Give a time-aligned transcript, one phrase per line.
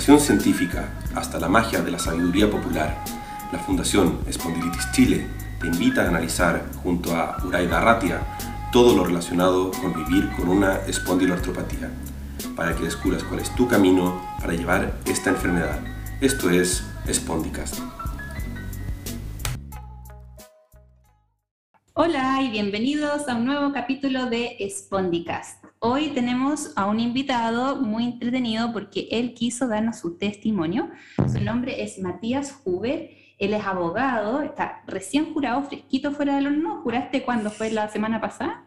[0.00, 3.04] científica hasta la magia de la sabiduría popular,
[3.52, 5.26] la Fundación Espondilitis Chile
[5.60, 8.20] te invita a analizar junto a Uraida Ratia
[8.72, 11.90] todo lo relacionado con vivir con una espondiloartropatía,
[12.56, 15.80] para que descubras cuál es tu camino para llevar esta enfermedad.
[16.20, 17.80] Esto es Spondicast.
[21.94, 25.67] Hola y bienvenidos a un nuevo capítulo de Spondicast.
[25.80, 30.90] Hoy tenemos a un invitado muy entretenido porque él quiso darnos su testimonio.
[31.32, 33.10] Su nombre es Matías Huber.
[33.38, 36.82] Él es abogado, está recién jurado, fresquito fuera del horno.
[36.82, 38.64] ¿Juraste cuándo fue la semana pasada?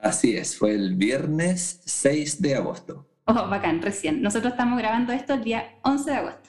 [0.00, 3.06] Así es, fue el viernes 6 de agosto.
[3.26, 4.22] Oh, bacán, recién.
[4.22, 6.48] Nosotros estamos grabando esto el día 11 de agosto.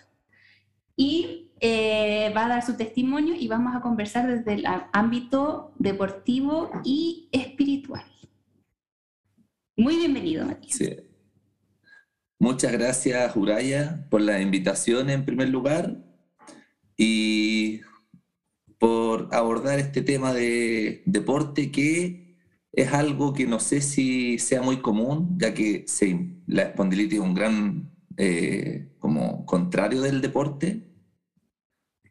[0.96, 6.72] Y eh, va a dar su testimonio y vamos a conversar desde el ámbito deportivo
[6.86, 8.06] y espiritual.
[9.76, 11.02] Muy bienvenido, Matías.
[12.38, 15.98] Muchas gracias, Juraya, por la invitación en primer lugar
[16.96, 17.82] y
[18.78, 22.38] por abordar este tema de deporte que
[22.72, 25.86] es algo que no sé si sea muy común, ya que
[26.46, 30.84] la espondilitis es un gran eh, como contrario del deporte,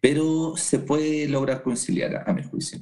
[0.01, 2.81] pero se puede lograr conciliar a mi juicio.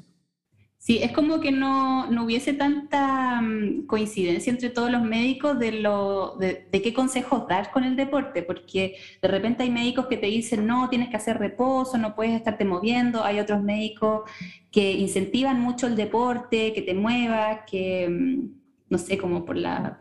[0.82, 6.36] Sí, es como que no, hubiese tanta mm, coincidencia entre todos los médicos de, lo,
[6.38, 10.66] de, qué consejos dar con el deporte, porque de repente hay médicos que te dicen,
[10.66, 14.22] no, tienes que hacer reposo, no puedes estarte moviendo, hay otros médicos
[14.70, 18.48] que incentivan mucho el deporte, que te muevas, que, mm,
[18.88, 20.00] no sé, como por la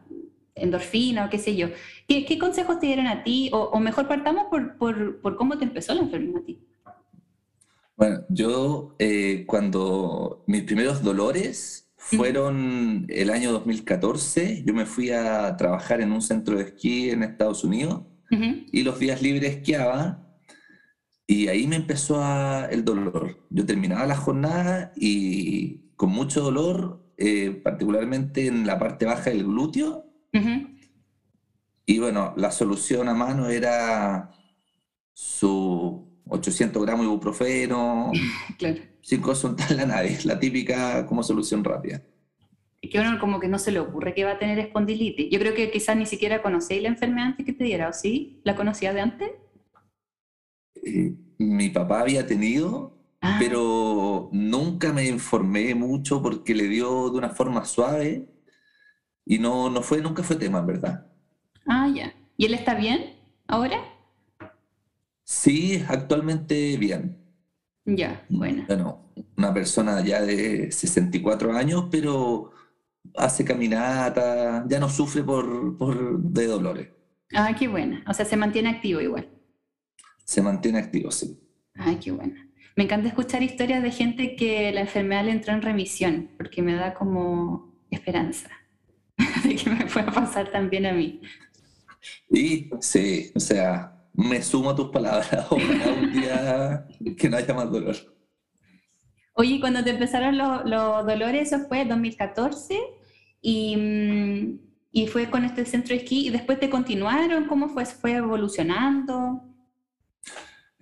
[0.55, 1.67] endorfina o qué sé yo.
[2.07, 3.50] ¿Qué, consejos te dieron a ti?
[3.53, 6.59] O, mejor partamos por, por, por cómo te empezó la enfermedad a ti.
[8.00, 15.57] Bueno, yo eh, cuando mis primeros dolores fueron el año 2014, yo me fui a
[15.57, 20.25] trabajar en un centro de esquí en Estados Unidos y los días libres esquiaba
[21.28, 22.24] y ahí me empezó
[22.69, 23.46] el dolor.
[23.50, 29.44] Yo terminaba la jornada y con mucho dolor, eh, particularmente en la parte baja del
[29.44, 30.06] glúteo.
[31.85, 34.31] Y bueno, la solución a mano era
[35.12, 38.12] su 800 gramos de ibuprofeno,
[38.57, 38.81] claro.
[39.01, 42.01] sin consultar la nadie, la típica como solución rápida.
[42.81, 45.29] Y que uno como que no se le ocurre que va a tener espondilitis.
[45.29, 48.39] Yo creo que quizás ni siquiera conocéis la enfermedad antes que te diera, ¿o sí?
[48.45, 49.31] ¿La conocías de antes?
[50.85, 53.38] Eh, mi papá había tenido, ah.
[53.39, 58.29] pero nunca me informé mucho porque le dio de una forma suave
[59.25, 61.07] y no, no fue, nunca fue tema, en verdad.
[61.68, 62.13] Ah, ya.
[62.38, 63.78] ¿Y él está bien ahora?
[65.29, 67.16] Sí, actualmente bien.
[67.85, 68.63] Ya, bueno.
[68.66, 72.50] Bueno, una persona ya de 64 años, pero
[73.16, 76.88] hace caminata, ya no sufre por, por de dolores.
[77.35, 78.03] Ah, qué buena.
[78.07, 79.29] O sea, se mantiene activo igual.
[80.25, 81.39] Se mantiene activo, sí.
[81.75, 82.50] Ay, qué buena.
[82.75, 86.73] Me encanta escuchar historias de gente que la enfermedad le entró en remisión, porque me
[86.73, 88.50] da como esperanza
[89.44, 91.22] de que me pueda pasar también a mí.
[92.31, 96.88] Y sí, o sea, me sumo a tus palabras, ojalá un día
[97.18, 97.96] que no haya más dolor.
[99.34, 100.66] Oye, cuando te empezaron los,
[101.06, 102.78] dolores, eso fue 2014,
[103.41, 104.59] y, mm,
[104.91, 107.85] y, fue con este centro de esquí, y después te continuaron, ¿cómo fue?
[107.85, 109.41] ¿Fue evolucionando?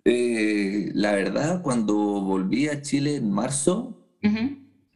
[0.03, 3.93] Eh, la verdad, cuando volví a Chile en marzo,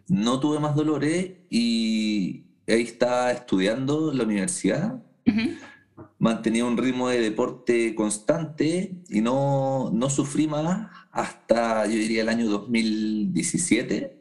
[0.07, 5.01] no tuve más dolores y ahí estaba estudiando en la universidad
[6.21, 12.29] mantenía un ritmo de deporte constante y no, no sufrí más hasta, yo diría, el
[12.29, 14.19] año 2017,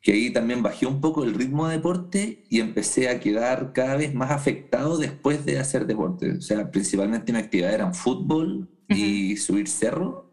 [0.00, 3.96] que ahí también bajé un poco el ritmo de deporte y empecé a quedar cada
[3.96, 6.30] vez más afectado después de hacer deporte.
[6.30, 10.32] O sea, principalmente mi actividad eran fútbol y subir cerro.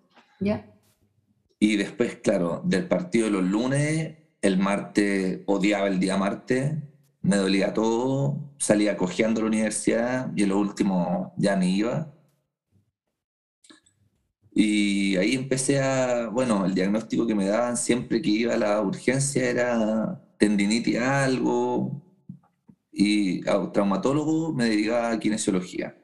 [1.60, 6.76] Y después, claro, del partido de los lunes, el martes odiaba el día martes
[7.28, 12.14] me dolía todo, salía cojeando a la universidad y en lo último ya ni iba.
[14.52, 18.82] Y ahí empecé a, bueno, el diagnóstico que me daban siempre que iba a la
[18.82, 22.02] urgencia era tendinitis algo,
[22.92, 25.96] y a traumatólogo me dedicaba a kinesiología.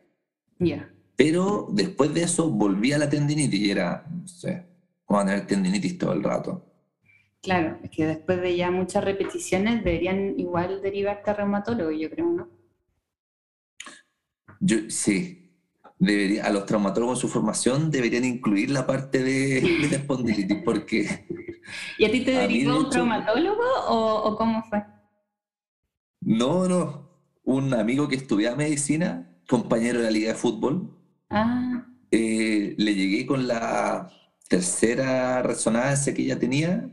[0.60, 0.94] Ya.
[1.16, 4.66] Pero después de eso volví a la tendinitis y era, no sé,
[5.08, 6.73] a tener tendinitis todo el rato.
[7.44, 12.26] Claro, es que después de ya muchas repeticiones deberían igual derivarte a reumatólogo, yo creo,
[12.26, 12.48] ¿no?
[14.62, 15.52] Yo, sí,
[16.00, 21.28] debería, a los traumatólogos en su formación deberían incluir la parte de, de espondilitis, porque...
[21.98, 24.82] ¿Y a ti te derivó un traumatólogo o, cómo fue?
[26.22, 27.10] No, no.
[27.44, 30.98] Un amigo que estudiaba medicina compañero de la liga de fútbol.
[31.30, 31.86] Ah.
[32.10, 34.10] Eh, le llegué con la
[34.54, 36.88] tercera resonancia que ella tenía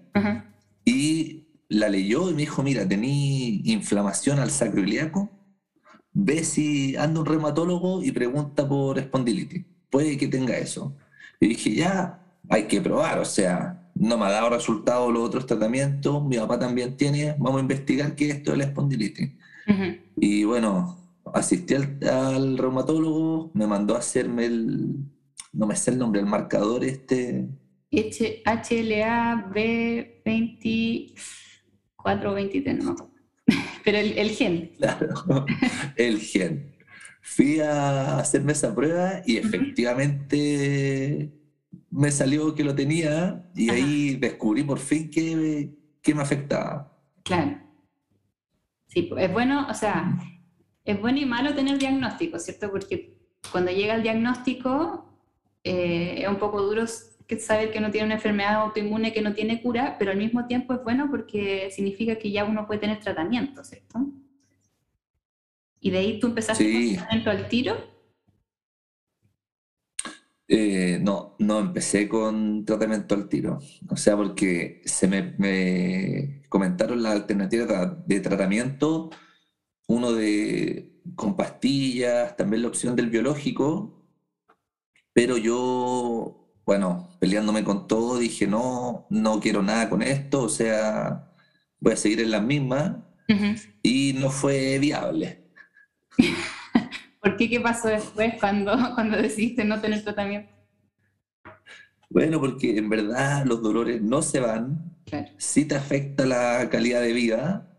[0.83, 5.29] y la leyó y me dijo, mira, tení inflamación al sacro ilíaco,
[6.15, 10.97] ve si anda un reumatólogo y pregunta por espondilitis, puede que tenga eso.
[11.39, 15.45] Y dije, ya, hay que probar, o sea, no me ha dado resultado los otros
[15.45, 19.33] tratamientos, mi papá también tiene, vamos a investigar qué es esto de la espondilitis.
[20.17, 20.97] Y bueno,
[21.35, 24.97] asistí al, reumatólogo, me mandó a hacerme el,
[25.53, 27.49] no me sé el nombre, el marcador este.
[27.93, 32.95] HLA B24 23, no
[33.85, 34.73] Pero el, el gen.
[34.77, 35.45] Claro,
[35.97, 36.77] el gen.
[37.23, 41.31] Fui a hacerme esa prueba y efectivamente
[41.91, 46.97] me salió que lo tenía y ahí descubrí por fin que, que me afectaba.
[47.25, 47.59] Claro.
[48.87, 50.19] Sí, pues, es bueno, o sea,
[50.85, 52.71] es bueno y malo tener diagnóstico, ¿cierto?
[52.71, 53.19] Porque
[53.53, 55.10] cuando llega el diagnóstico
[55.65, 56.87] eh, es un poco duro
[57.39, 60.75] saber que no tiene una enfermedad autoinmune que no tiene cura, pero al mismo tiempo
[60.75, 64.01] es bueno porque significa que ya uno puede tener tratamiento, ¿cierto?
[65.81, 67.77] Y de ahí tú empezaste con tratamiento al tiro.
[70.49, 73.61] Eh, no, no empecé con tratamiento al tiro.
[73.89, 79.11] O sea, porque se me, me comentaron la alternativa de tratamiento
[79.87, 84.00] uno de con pastillas, también la opción del biológico,
[85.13, 91.33] pero yo, bueno, peleándome con todo, dije, no, no quiero nada con esto, o sea,
[91.81, 93.07] voy a seguir en la misma
[93.83, 95.45] y no fue viable.
[97.23, 97.49] ¿Por qué?
[97.49, 100.53] ¿Qué pasó después cuando, cuando decidiste no tener tratamiento?
[102.09, 104.97] Bueno, porque en verdad los dolores no se van,
[105.39, 107.71] sí te afecta la calidad de vida,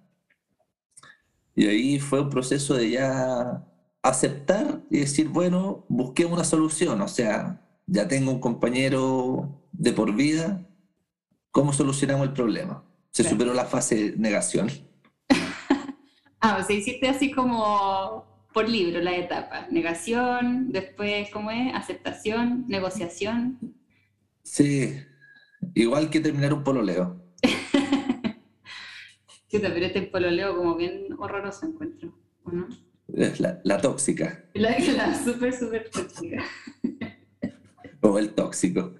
[1.55, 3.65] y ahí fue un proceso de ya
[4.03, 10.15] aceptar y decir, bueno, busqué una solución, o sea, ya tengo un compañero de por
[10.15, 10.67] vida,
[11.51, 12.83] ¿cómo solucionamos el problema?
[13.11, 14.69] Se superó la fase negación.
[16.39, 21.73] ah, o sea, hiciste así como por libro la etapa, negación, después, ¿cómo es?
[21.73, 23.75] Aceptación, negociación.
[24.43, 24.95] Sí,
[25.75, 27.21] igual que terminar un pololeo.
[29.47, 32.69] Sí, pero este pololeo como bien horroroso encuentro, no?
[33.07, 34.45] La, la tóxica.
[34.53, 36.43] La, la súper, súper tóxica.
[38.01, 38.95] o el tóxico.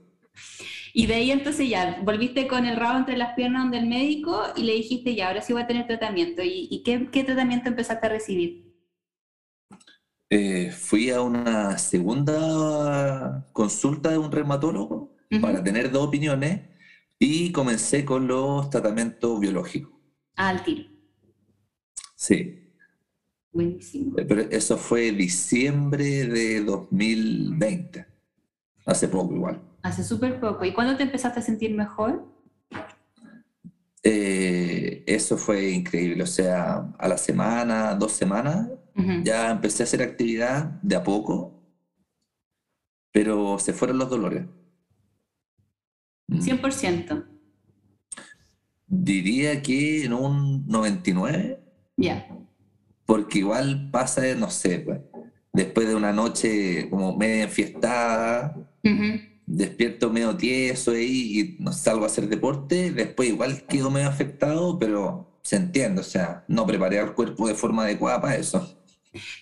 [0.93, 4.63] Y de ahí entonces ya, volviste con el rabo entre las piernas del médico y
[4.63, 6.41] le dijiste ya, ahora sí voy a tener tratamiento.
[6.43, 8.75] ¿Y, qué, qué, tratamiento empezaste a recibir?
[10.29, 16.61] Eh, fui a una segunda consulta de un reumatólogo para tener dos opiniones
[17.17, 20.01] y comencé con los tratamientos biológicos
[20.41, 20.89] al tiro.
[22.15, 22.70] Sí.
[23.51, 24.17] Buenísimo.
[24.17, 28.05] Eh, pero eso fue diciembre de 2020.
[28.85, 29.61] Hace poco igual.
[29.83, 30.65] Hace súper poco.
[30.65, 32.25] ¿Y cuándo te empezaste a sentir mejor?
[34.03, 36.23] Eh, eso fue increíble.
[36.23, 38.69] O sea, a la semana, dos semanas,
[39.23, 41.59] ya empecé a hacer actividad de a poco,
[43.11, 44.45] pero se fueron los dolores.
[46.29, 47.25] 100%.
[48.87, 51.59] Diría que en un 99.
[51.97, 52.27] Ya.
[53.11, 55.01] Porque igual pasa, no sé, pues,
[55.51, 58.55] después de una noche como media enfiestada,
[59.45, 65.41] despierto medio tieso ahí y salgo a hacer deporte, después igual quedo medio afectado, pero
[65.43, 68.81] se entiende, o sea, no preparé al cuerpo de forma adecuada para eso.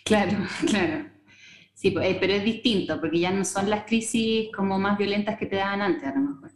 [0.03, 1.05] Claro, claro.
[1.75, 5.37] Sí, pues, eh, pero es distinto, porque ya no son las crisis como más violentas
[5.37, 6.51] que te daban antes, a lo mejor.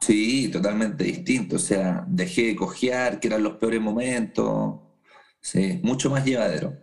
[0.00, 1.56] Sí, totalmente distinto.
[1.56, 4.83] O sea, dejé de cojear, que eran los peores momentos.
[5.44, 6.74] Sí, mucho más llevadero.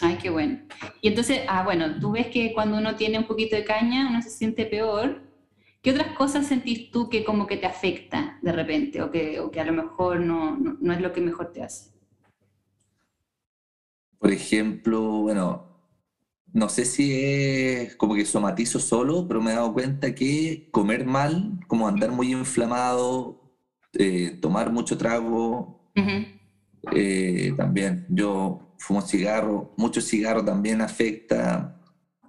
[0.00, 0.60] Ay, qué bueno.
[1.02, 4.22] Y entonces, ah, bueno, tú ves que cuando uno tiene un poquito de caña, uno
[4.22, 5.22] se siente peor.
[5.82, 9.50] ¿Qué otras cosas sentís tú que como que te afecta de repente o que, o
[9.50, 11.90] que a lo mejor no, no es lo que mejor te hace?
[14.18, 15.66] Por ejemplo, bueno,
[16.52, 21.06] no sé si es como que somatizo solo, pero me he dado cuenta que comer
[21.06, 23.52] mal, como andar muy inflamado,
[23.94, 25.92] eh, tomar mucho trago,
[26.92, 28.06] eh, también.
[28.08, 31.80] Yo fumo cigarro, mucho cigarro también afecta.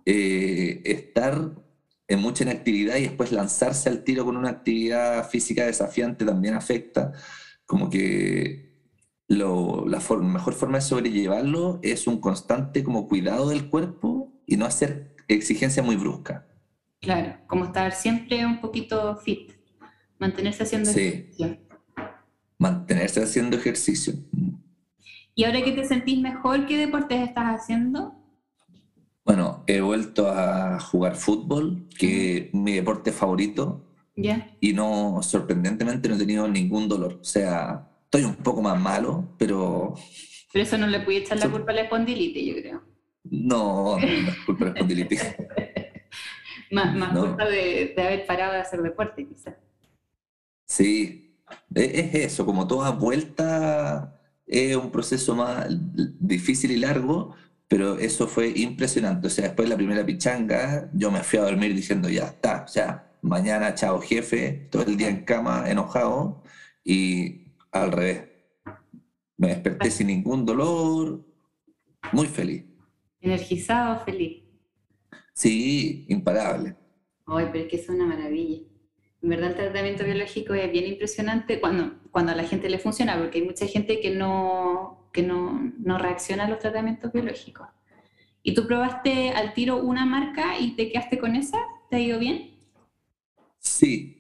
[0.05, 1.51] Eh, estar
[2.07, 7.11] en mucha inactividad y después lanzarse al tiro con una actividad física desafiante también afecta.
[7.65, 8.67] Como que
[9.27, 15.15] la mejor forma de sobrellevarlo es un constante como cuidado del cuerpo y no hacer
[15.27, 16.47] exigencia muy brusca.
[17.01, 19.51] Claro, como estar siempre un poquito fit,
[20.17, 21.57] mantenerse haciendo ejercicio.
[22.59, 24.13] Mantenerse haciendo ejercicio.
[25.35, 28.15] ¿Y ahora que te sentís mejor, qué deportes estás haciendo?
[29.23, 33.83] Bueno, he vuelto a jugar fútbol, que es mi deporte favorito.
[34.15, 34.55] Ya.
[34.59, 37.19] Y no, sorprendentemente no he tenido ningún dolor.
[37.21, 39.93] O sea, estoy un poco más malo, pero...
[40.51, 42.83] Pero eso no le puede echar la culpa a la espondilitis, yo creo.
[43.25, 45.21] No, no es culpa de la espondilitis.
[46.71, 49.55] más más culpa de, de, haber parado de hacer deporte, quizás.
[50.65, 51.26] Sí,
[51.73, 54.13] es eso, como toda vuelta
[54.45, 57.35] es un proceso más difícil y largo,
[57.67, 59.27] pero eso fue impresionante.
[59.27, 62.63] O sea, después de la primera pichanga, yo me fui a dormir diciendo, ya está,
[62.63, 66.43] o sea, mañana chao jefe, todo el día en cama, enojado,
[66.83, 68.23] y al revés.
[69.37, 71.23] Me desperté sin ningún dolor,
[72.11, 72.65] muy feliz.
[73.21, 74.43] Energizado, feliz.
[75.33, 76.75] Sí, imparable.
[77.27, 78.63] Ay, pero es que es una maravilla.
[79.21, 83.17] En verdad el tratamiento biológico es bien impresionante cuando, cuando a la gente le funciona,
[83.17, 87.67] porque hay mucha gente que no, que no, no reacciona a los tratamientos biológicos.
[88.43, 91.57] ¿Y tú probaste al tiro una marca y te quedaste con esa?
[91.89, 92.57] ¿Te ha ido bien?
[93.59, 94.19] Sí.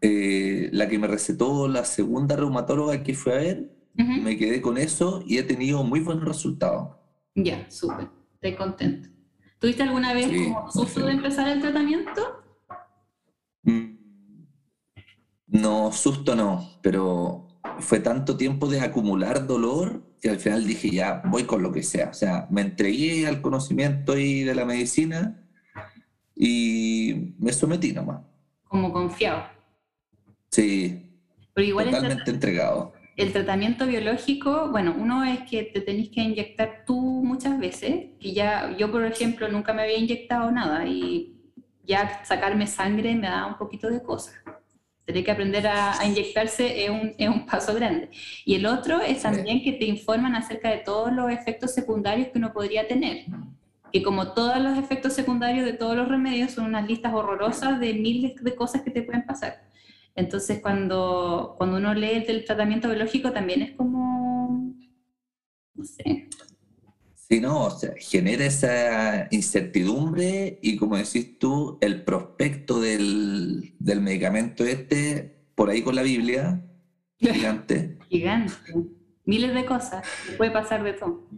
[0.00, 4.78] Eh, la que me recetó la segunda reumatóloga que fue a ver, me quedé con
[4.78, 6.96] eso y he tenido muy buenos resultados.
[7.34, 8.08] Ya, súper.
[8.34, 9.08] Estoy contento.
[9.58, 12.42] ¿Tuviste alguna vez como susto de empezar el tratamiento?
[13.64, 13.97] Mm,
[15.48, 17.48] no, susto no, pero
[17.80, 21.82] fue tanto tiempo de acumular dolor que al final dije, ya, voy con lo que
[21.82, 22.10] sea.
[22.10, 25.44] O sea, me entregué al conocimiento y de la medicina
[26.34, 28.22] y me sometí nomás.
[28.64, 29.44] Como confiado.
[30.50, 31.04] Sí.
[31.54, 32.92] Pero igual totalmente entregado.
[33.16, 38.32] El tratamiento biológico, bueno, uno es que te tenés que inyectar tú muchas veces, que
[38.32, 41.36] ya yo, por ejemplo, nunca me había inyectado nada y
[41.84, 44.34] ya sacarme sangre me da un poquito de cosas.
[45.08, 48.10] Tener que aprender a, inyectarse es un, es un, paso grande.
[48.44, 52.36] Y el otro es también que te informan acerca de todos los efectos secundarios que
[52.36, 53.24] uno podría tener.
[53.90, 57.94] Que como todos los efectos secundarios de todos los remedios son unas listas horrorosas de
[57.94, 59.62] miles de cosas que te pueden pasar.
[60.14, 64.74] Entonces, cuando, cuando uno lee el tratamiento biológico, también es como,
[65.72, 66.28] no sé.
[67.30, 74.00] Sí, no, o sea, genera esa incertidumbre y como decís tú, el prospecto del, del
[74.00, 76.64] medicamento este, por ahí con la Biblia,
[77.18, 77.98] gigante.
[78.08, 78.54] gigante.
[79.26, 80.06] Miles de cosas,
[80.38, 81.28] puede pasar de todo.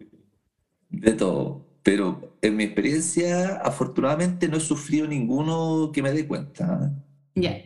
[0.91, 1.67] De todo.
[1.83, 6.93] Pero en mi experiencia, afortunadamente no he sufrido ninguno que me dé cuenta.
[7.35, 7.63] Ya,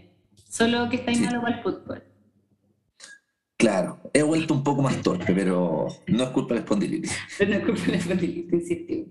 [0.49, 1.25] solo que estáis sí.
[1.25, 2.03] malo el fútbol.
[3.57, 7.17] Claro, he vuelto un poco más torpe, pero no es culpa de la espondilitis.
[7.39, 9.09] Pero no es culpa de la espondilitis, insistimos.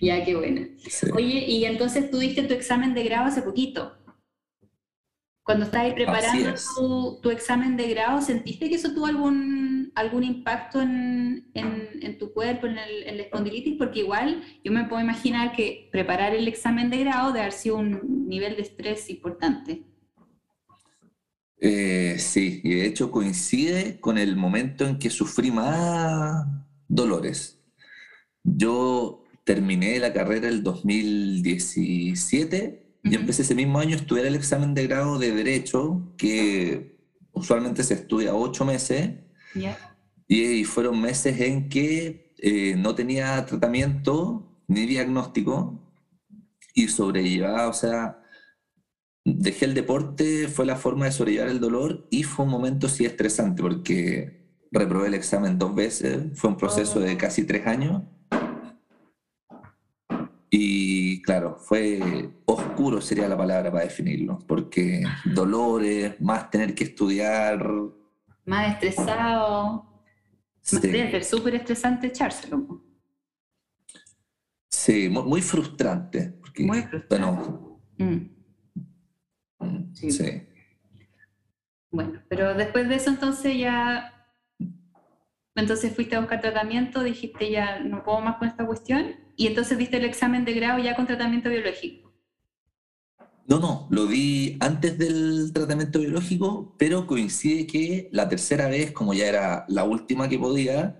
[0.00, 0.68] Ya, qué buena.
[1.14, 3.94] Oye, y entonces tú diste tu examen de grado hace poquito.
[5.42, 10.82] Cuando estabas preparando tu, tu, examen de grado, ¿sentiste que eso tuvo algún, algún impacto
[10.82, 13.76] en, en, en tu cuerpo, en, el, en, la espondilitis?
[13.78, 17.76] Porque igual yo me puedo imaginar que preparar el examen de grado debe haber sido
[17.76, 19.84] un nivel de estrés importante.
[21.60, 26.46] Eh, sí, y de hecho coincide con el momento en que sufrí más
[26.86, 27.58] dolores.
[28.44, 34.74] Yo terminé la carrera el 2017 y empecé ese mismo año a estudiar el examen
[34.74, 36.98] de grado de Derecho, que
[37.32, 39.10] usualmente se estudia ocho meses,
[40.28, 45.80] y, fueron meses en que eh, no tenía tratamiento ni diagnóstico
[46.74, 48.17] y sobrellevaba, o sea,
[49.36, 53.04] dejé el deporte, fue la forma de sobrellevar el dolor y fue un momento sí
[53.04, 54.38] estresante porque
[54.70, 58.02] reprobé el examen dos veces, fue un proceso de casi tres años.
[60.50, 67.66] Y claro, fue oscuro sería la palabra para definirlo, porque dolores, más tener que estudiar.
[68.46, 69.84] Más estresado.
[70.62, 70.78] Sí.
[70.80, 72.82] Debe ser súper estresante echárselo.
[74.70, 76.34] Sí, muy, frustrante.
[76.40, 77.16] Porque, muy frustrante.
[77.18, 78.37] Bueno, mm.
[79.92, 80.42] Sí.
[81.90, 84.12] Bueno, pero después de eso entonces ya,
[85.54, 89.78] entonces fuiste a buscar tratamiento, dijiste ya no puedo más con esta cuestión, y entonces
[89.78, 92.12] diste el examen de grado ya con tratamiento biológico.
[93.46, 99.14] No, no, lo di antes del tratamiento biológico, pero coincide que la tercera vez, como
[99.14, 100.98] ya era la última que podía,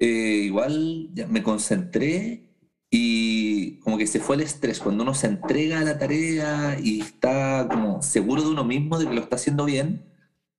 [0.00, 2.50] eh, igual ya me concentré
[2.90, 3.39] y
[3.78, 4.80] como que se fue el estrés.
[4.80, 9.06] Cuando uno se entrega a la tarea y está como seguro de uno mismo de
[9.06, 10.04] que lo está haciendo bien,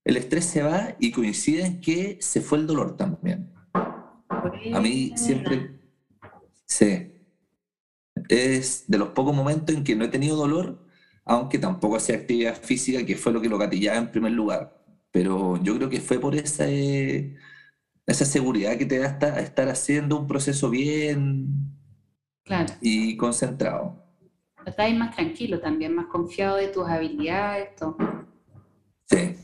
[0.03, 3.51] el estrés se va y coincide en que se fue el dolor también.
[4.73, 5.79] A mí siempre,
[6.65, 7.11] sí,
[8.29, 10.85] es de los pocos momentos en que no he tenido dolor,
[11.25, 14.81] aunque tampoco hacía actividad física, que fue lo que lo gatillaba en primer lugar.
[15.11, 17.35] Pero yo creo que fue por ese,
[18.07, 19.07] esa seguridad que te da
[19.39, 21.77] estar, haciendo un proceso bien
[22.81, 24.01] y concentrado.
[24.65, 27.97] Estás más tranquilo también, más confiado de tus habilidades, todo.
[29.05, 29.35] Sí.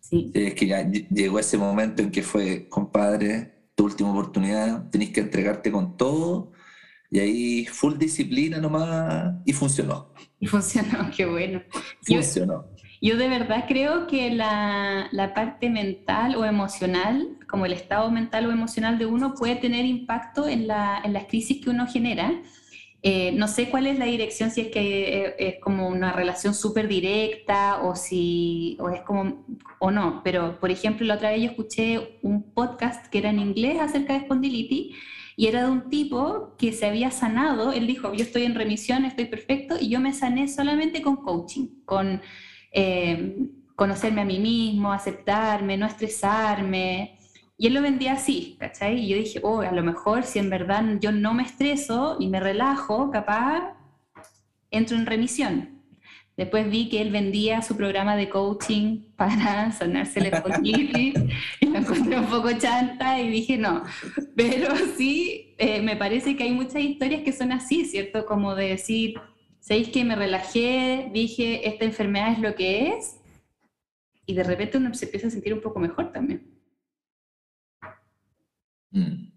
[0.00, 0.30] Sí.
[0.34, 5.20] Es que ya llegó ese momento en que fue, compadre, tu última oportunidad, tenés que
[5.20, 6.52] entregarte con todo
[7.10, 10.12] y ahí full disciplina nomás y funcionó.
[10.40, 11.62] Y funcionó, qué bueno.
[12.02, 12.66] Funcionó.
[13.00, 18.46] Yo, de verdad creo que la, la, parte mental o emocional, como el estado mental
[18.46, 22.32] o emocional de uno, puede tener impacto en, la, en las crisis que uno genera.
[23.02, 26.54] Eh, no sé cuál es la dirección, si es que eh, es, como una relación
[26.54, 29.44] súper directa o si o es como
[29.78, 33.38] o no, pero por ejemplo la otra vez yo escuché un podcast que era en
[33.38, 34.96] inglés acerca de espondilitis
[35.36, 39.04] y era de un tipo que se había sanado, él dijo, yo estoy en remisión,
[39.04, 42.22] estoy perfecto, y yo me sané solamente con coaching, con
[42.72, 43.36] eh,
[43.74, 47.18] conocerme a mí mismo, aceptarme, no estresarme.
[47.58, 49.00] Y él lo vendía así, ¿cachai?
[49.00, 52.28] Y yo dije, oh, a lo mejor si en verdad yo no me estreso y
[52.28, 53.74] me relajo, capaz
[54.70, 55.76] entro en remisión.
[56.36, 61.14] Después vi que él vendía su programa de coaching para sanarse el espondilitis
[61.60, 63.84] y me encontré un poco chanta y dije no.
[64.36, 68.26] Pero sí, eh, me parece que hay muchas historias que son así, ¿cierto?
[68.26, 69.14] Como de decir,
[69.66, 71.10] ¿sabéis que me relajé?
[71.12, 73.16] Dije, esta enfermedad es lo que es.
[74.24, 76.46] Y de repente uno se empieza a sentir un poco mejor también.
[78.92, 79.32] Mm.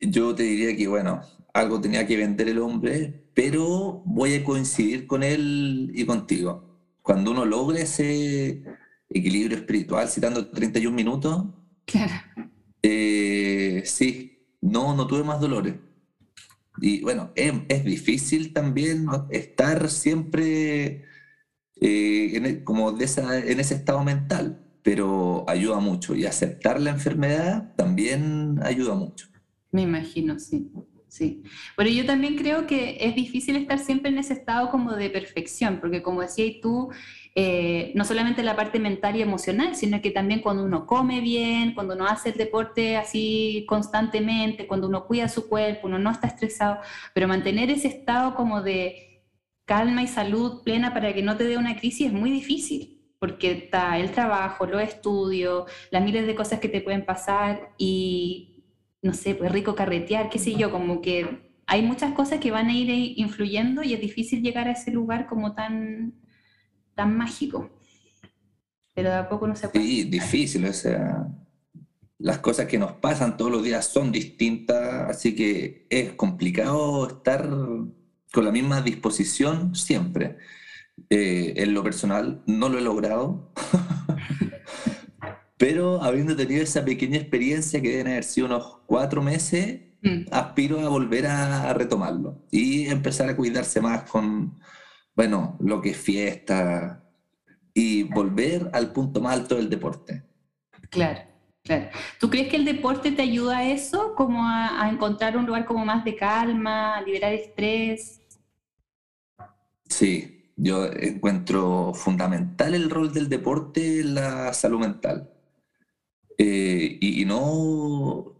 [0.00, 1.20] Yo te diría que, bueno,
[1.52, 6.80] algo tenía que vender el hombre, pero voy a coincidir con él y contigo.
[7.02, 8.62] Cuando uno logra ese
[9.10, 11.44] equilibrio espiritual, citando 31 minutos,
[12.82, 15.74] eh, sí, no, no tuve más dolores.
[16.80, 21.04] Y bueno, es, difícil también estar siempre
[21.80, 26.14] eh, en, e, como de esa, en ese estado mental, pero ayuda mucho.
[26.14, 29.28] Y aceptar la enfermedad también ayuda mucho.
[29.70, 30.70] Me imagino, sí.
[31.08, 31.42] Sí.
[31.74, 35.80] Bueno, yo también creo que es difícil estar siempre en ese estado como de perfección,
[35.80, 36.90] porque como decías tú,
[37.34, 41.72] eh, no solamente la parte mental y emocional, sino que también cuando uno come bien,
[41.74, 46.26] cuando uno hace el deporte así constantemente, cuando uno cuida su cuerpo, uno no está
[46.26, 46.80] estresado,
[47.14, 49.24] pero mantener ese estado como de
[49.64, 53.50] calma y salud plena para que no te dé una crisis es muy difícil porque
[53.52, 58.47] está el trabajo, los estudios, las miles de cosas que te pueden pasar y
[59.02, 62.68] no sé, pues rico carretear, qué sé yo, como que hay muchas cosas que van
[62.68, 66.14] a ir influyendo y es difícil llegar a ese lugar como tan,
[66.94, 67.70] tan mágico.
[68.94, 69.84] Pero de a poco no se puede.
[69.84, 71.28] Sí, difícil, o sea,
[72.18, 77.48] las cosas que nos pasan todos los días son distintas, así que es complicado estar
[78.32, 80.38] con la misma disposición siempre.
[81.10, 83.52] Eh, en lo personal no lo he logrado.
[85.58, 90.26] Pero habiendo tenido esa pequeña experiencia que deben haber sido unos cuatro meses, mm.
[90.30, 94.60] aspiro a volver a, retomarlo y empezar a cuidarse más con,
[95.16, 97.04] bueno, lo que es fiesta
[97.74, 100.22] y volver al punto más alto del deporte.
[100.90, 101.22] Claro,
[101.64, 101.88] claro.
[102.20, 105.64] ¿Tú crees que el deporte te ayuda a eso, como a, a encontrar un lugar
[105.64, 108.20] como más de calma, a liberar estrés?
[109.88, 115.32] Sí, yo encuentro fundamental el rol del deporte en la salud mental.
[116.38, 118.34] Eh, y, no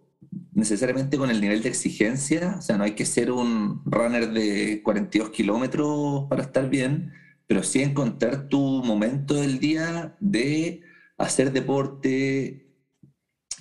[0.53, 4.83] necesariamente con el nivel de exigencia, o sea, no hay que ser un runner de
[4.83, 7.13] 42 kilómetros para estar bien,
[7.47, 10.83] pero sí encontrar tu momento del día de
[11.17, 12.69] hacer deporte,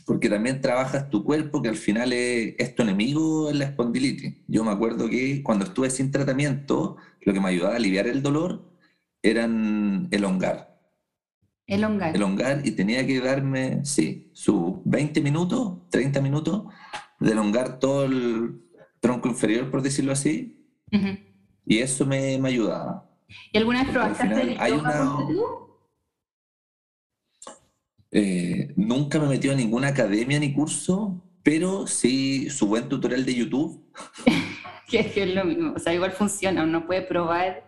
[0.06, 4.36] porque también trabajas tu cuerpo, que al final es, tu enemigo en la espondilitis.
[4.48, 8.22] Yo me acuerdo que cuando estuve sin tratamiento, lo que me ayudaba a aliviar el
[8.24, 8.72] dolor
[9.22, 10.67] eran elongar.
[11.68, 12.16] Elongar.
[12.16, 16.64] Elongar y tenía que darme, sí, sus 20 minutos, 30 minutos
[17.20, 18.62] de elongar todo el
[19.02, 20.66] tronco inferior, por decirlo así.
[21.66, 23.10] Y eso me, me, ayudaba.
[23.52, 25.18] ¿Y alguna vez probaste hay una,
[28.12, 33.36] eh, Nunca me metido en ninguna academia ni curso, pero sí su buen tutorial de
[33.36, 33.92] YouTube.
[34.88, 37.68] que es lo mismo, o sea, igual funciona, uno puede probar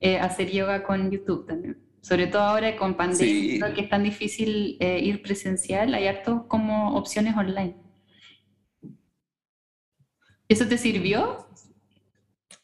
[0.00, 4.76] eh, hacer yoga con YouTube también sobre todo ahora con pandemia, que es tan difícil
[4.80, 7.76] eh, ir presencial, hay harto como opciones online.
[10.48, 11.48] ¿Eso te sirvió?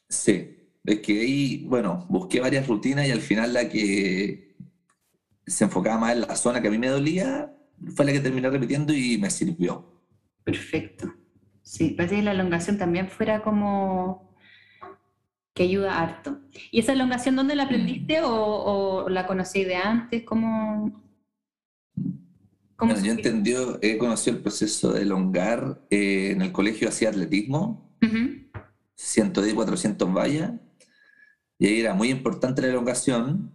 [0.08, 4.56] Sí, es que ahí, bueno, busqué varias rutinas y al final la que
[5.46, 7.52] se enfocaba más en la zona que a mí me dolía
[7.94, 10.00] fue la que terminé repitiendo y me sirvió.
[10.44, 11.12] Perfecto.
[11.62, 14.31] Sí, parece que la elongación también fuera como
[15.54, 16.40] que ayuda harto.
[16.70, 20.24] ¿Y esa elongación dónde la aprendiste o, la conocí de antes?
[20.24, 21.02] ¿Cómo,
[22.78, 27.90] Bueno, yo entendí, he conocido el proceso de elongar eh, en el colegio hacía atletismo,
[28.94, 30.52] 110, 400 vallas,
[31.58, 33.52] y ahí era muy importante la elongación,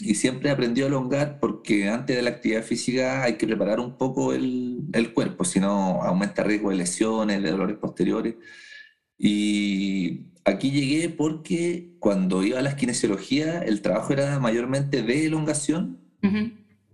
[0.00, 3.96] y siempre aprendió a elongar porque antes de la actividad física hay que preparar un
[3.96, 8.36] poco el, el cuerpo, si no aumenta el riesgo de lesiones, de dolores posteriores.
[9.18, 16.00] Y aquí llegué porque cuando iba a la kinesiología el trabajo era mayormente de elongación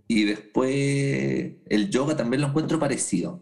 [0.07, 3.41] y después el yoga también lo encuentro parecido.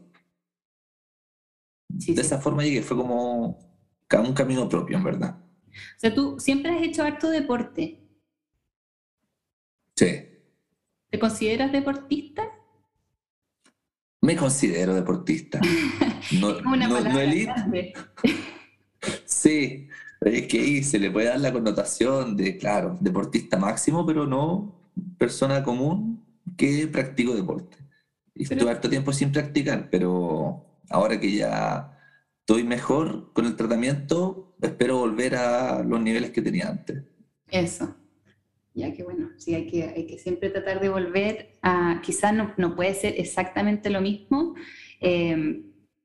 [1.89, 3.60] de esa forma llegué, fue como
[4.21, 5.39] un camino propio, en verdad.
[5.69, 7.99] O sea, tú siempre has hecho acto deporte.
[9.95, 10.30] Sí.
[11.10, 12.43] ¿Te consideras deportista?
[14.21, 15.60] Me considero deportista.
[16.39, 17.19] No, Una no, no
[19.26, 19.89] sí,
[20.25, 24.75] es que ahí se le puede dar la connotación de, claro, deportista máximo, pero no
[25.17, 26.23] persona común
[26.57, 27.77] que practico deporte.
[28.36, 31.97] Y estuve harto tiempo sin practicar, pero ahora que ya
[32.39, 37.03] estoy mejor con el tratamiento, espero volver a los niveles que tenía antes.
[37.49, 37.95] Eso
[38.73, 42.53] ya que bueno, sí, hay que, hay que siempre tratar de volver a, quizás no,
[42.57, 44.55] no puede ser exactamente lo mismo,
[44.99, 45.63] eh,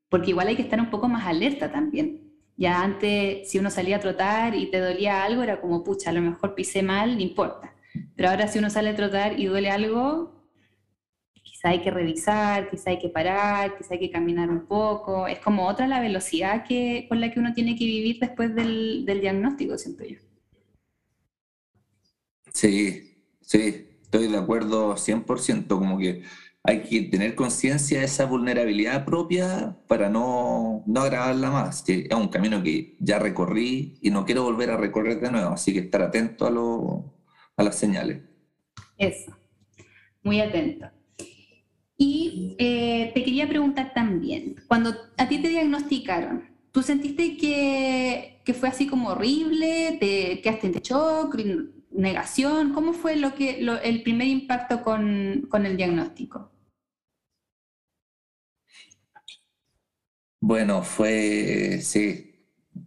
[0.09, 2.28] porque igual hay que estar un poco más alerta también.
[2.59, 6.12] Ya antes, si uno salía a trotar y te dolía algo, era como, pucha, a
[6.12, 7.73] lo mejor pisé mal, no importa.
[8.16, 10.44] Pero ahora si uno sale a trotar y duele algo,
[11.44, 15.29] quizá hay que revisar, quizá hay que parar, quizá hay que caminar un poco.
[15.29, 19.05] Es como otra la velocidad que, con la que uno tiene que vivir después del,
[19.07, 20.18] del diagnóstico, siento yo.
[22.53, 26.25] Sí, sí, estoy de acuerdo 100%, como que
[26.68, 31.83] hay que tener conciencia de esa vulnerabilidad propia para no, no agravarla más.
[31.88, 35.72] Es un camino que ya recorrí y no quiero volver a recorrer de nuevo, así
[35.72, 37.14] que estar atento a, lo,
[37.57, 38.20] a las señales.
[38.98, 39.35] Eso,
[40.22, 40.90] muy atento.
[41.96, 48.52] Y eh, te quería preguntar también, cuando a ti te diagnosticaron, ¿tú sentiste que, que
[48.52, 49.96] fue así como horrible?
[49.98, 51.35] ¿Te quedaste en shock?
[51.92, 52.74] negación?
[52.74, 56.58] ¿Cómo fue lo que, el primer impacto con, con el diagnóstico?
[60.40, 62.29] Bueno, fue, sí,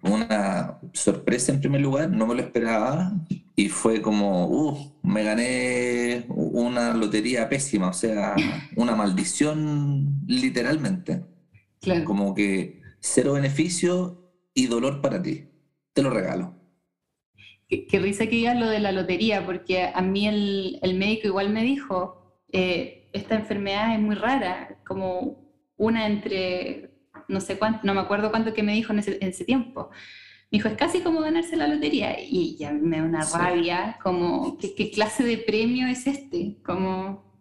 [0.04, 3.14] una sorpresa en primer lugar, no me lo esperaba
[3.56, 8.36] y fue como, uh, me gané una lotería pésima, o sea,
[8.76, 11.26] una maldición literalmente.
[11.80, 12.06] Claro.
[12.06, 15.46] Como que cero beneficio y dolor para ti,
[15.94, 16.56] te lo regalo.
[17.68, 21.52] Qué, risa que digas lo de la lotería, porque a mí el, el médico igual
[21.52, 25.42] me dijo, eh, esta enfermedad es muy rara, como
[25.78, 26.91] una entre,
[27.32, 29.90] no sé cuánto, no me acuerdo cuánto que me dijo en ese, tiempo.
[30.52, 32.18] Me dijo, es casi como ganarse la lotería.
[32.20, 36.58] Y ya me da una rabia, como, ¿qué, clase de premio es este?
[36.64, 37.32] Como...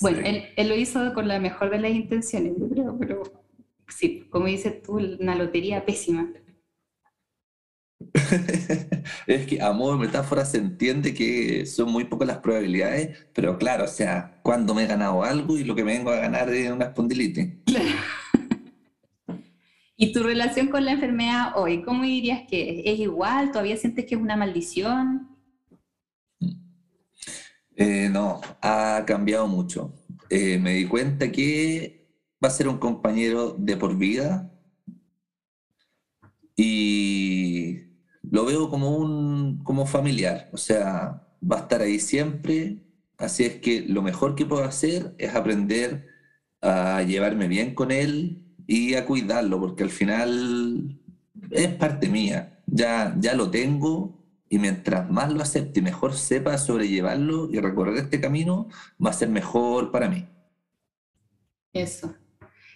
[0.00, 3.22] Bueno, él, él, lo hizo con la mejor de las intenciones, yo creo, pero
[3.88, 6.30] sí, como dices tú, una lotería pésima.
[9.26, 13.58] es que a modo de metáfora se entiende que son muy pocas las probabilidades, pero
[13.58, 16.50] claro, o sea, cuando me he ganado algo y lo que me vengo a ganar
[16.50, 17.48] es una espondilitis.
[19.96, 21.82] ¿Y tu relación con la enfermedad hoy?
[21.82, 23.52] ¿Cómo dirías que es igual?
[23.52, 25.28] ¿Todavía sientes que es una maldición?
[27.76, 29.94] Eh, no, ha cambiado mucho.
[30.30, 32.08] Eh, me di cuenta que
[32.42, 34.50] va a ser un compañero de por vida
[36.56, 37.78] y
[38.22, 42.84] lo veo como un como familiar, o sea, va a estar ahí siempre,
[43.18, 46.06] así es que lo mejor que puedo hacer es aprender
[46.60, 50.98] a llevarme bien con él y a cuidarlo, porque al final
[51.50, 56.56] es parte mía, ya, ya lo tengo y mientras más lo acepte y mejor sepa
[56.58, 58.68] sobrellevarlo y recorrer este camino,
[59.04, 60.26] va a ser mejor para mí.
[61.72, 62.14] Eso.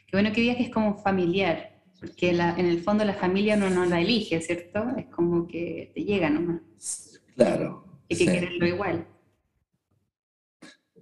[0.06, 3.70] Qué bueno que digas que es como familiar, porque en el fondo la familia uno
[3.70, 4.88] no la elige, ¿cierto?
[4.96, 7.20] Es como que te llega nomás.
[7.36, 7.84] Claro.
[8.10, 9.06] Hay que quererlo igual.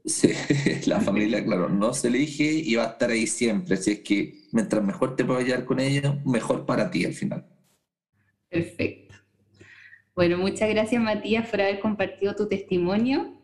[0.06, 0.30] Sí,
[0.86, 3.74] la familia, claro, no se elige y va a estar ahí siempre.
[3.74, 7.44] Así es que mientras mejor te puedas llevar con ellos, mejor para ti al final.
[8.48, 9.16] Perfecto.
[10.14, 13.36] Bueno, muchas gracias Matías por haber compartido tu testimonio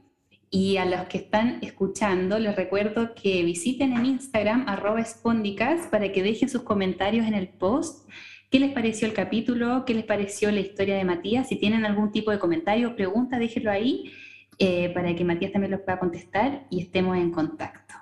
[0.50, 5.04] y a los que están escuchando, les recuerdo que visiten en Instagram arroba
[5.90, 8.08] para que dejen sus comentarios en el post.
[8.50, 9.84] ¿Qué les pareció el capítulo?
[9.84, 11.48] ¿Qué les pareció la historia de Matías?
[11.48, 14.12] Si tienen algún tipo de comentario o pregunta, déjenlo ahí
[14.64, 17.94] eh, para que Matías también los pueda contestar y estemos en contacto.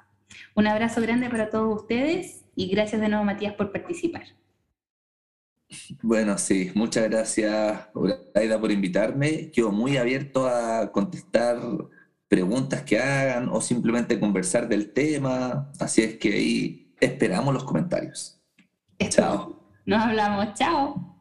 [0.54, 4.24] Un abrazo grande para todos ustedes y gracias de nuevo Matías por participar.
[6.02, 7.88] Bueno, sí, muchas gracias
[8.34, 9.50] Aida por invitarme.
[9.50, 11.56] Quedo muy abierto a contestar
[12.28, 15.72] preguntas que hagan o simplemente conversar del tema.
[15.80, 18.38] Así es que ahí esperamos los comentarios.
[19.08, 19.58] Chao.
[19.86, 21.19] Nos hablamos, chao.